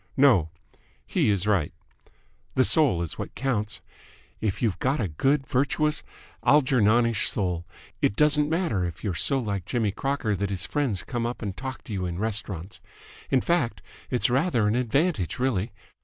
[0.17, 0.49] no,
[1.05, 1.71] 'he' is right.
[2.55, 3.81] The soul is what counts.
[4.39, 6.01] If you've got a good, virtuous,
[6.43, 7.67] Algernonish soul,
[8.01, 11.55] it doesn't matter if you're so like Jimmy Crocker that his friends come up and
[11.55, 12.81] talk to you in restaurants.
[13.29, 15.71] In fact, it's rather an advantage, really.